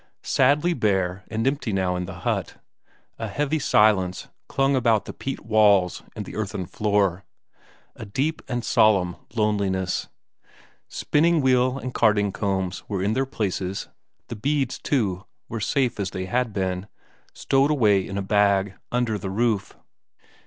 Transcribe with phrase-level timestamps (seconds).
[0.23, 2.57] Sadly bare and empty now in the hut;
[3.19, 7.23] a heavy silence clung about the peat walls and the earthen floor;
[7.95, 10.07] a deep and solemn loneliness.
[10.87, 13.59] Spinning wheel and carding combs were in their place;
[14.27, 16.87] the beads, too, were safe as they had been,
[17.35, 19.77] stowed away in a bag under the roof.